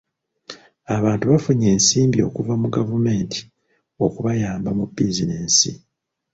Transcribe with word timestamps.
Abantu 0.95 1.23
bafunye 1.31 1.67
ensimbi 1.75 2.19
okuva 2.29 2.53
mu 2.61 2.67
gavumenti 2.75 3.39
okubayamba 4.05 4.69
mu 4.77 4.83
bizinensi. 4.95 5.69